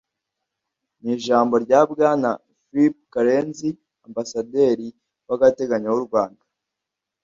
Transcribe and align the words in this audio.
Mu 0.99 1.07
ijambo 1.15 1.53
rya 1.65 1.81
bwana 1.91 2.29
phillip 2.67 2.95
karenzi 3.13 3.69
ambasaderi 4.07 4.87
wagateganyo 5.27 5.89
w 5.91 5.97
u 6.01 6.05
rwanda 6.07 6.43